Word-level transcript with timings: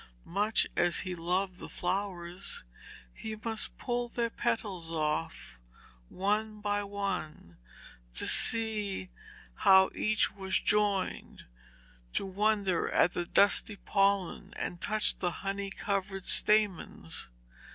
Much 0.25 0.65
as 0.75 1.01
he 1.01 1.13
loved 1.13 1.59
the 1.59 1.69
flowers 1.69 2.63
he 3.13 3.35
must 3.43 3.77
pull 3.77 4.09
their 4.09 4.31
petals 4.31 4.89
of, 4.91 5.59
one 6.09 6.59
by 6.59 6.83
one, 6.83 7.55
to 8.15 8.25
see 8.25 9.09
how 9.57 9.91
each 9.93 10.31
was 10.31 10.59
joined, 10.59 11.45
to 12.15 12.25
wonder 12.25 12.89
at 12.89 13.13
the 13.13 13.27
dusty 13.27 13.75
pollen, 13.75 14.53
and 14.55 14.81
touch 14.81 15.19
the 15.19 15.29
honey 15.43 15.69
covered 15.69 16.25
stamens. 16.25 17.29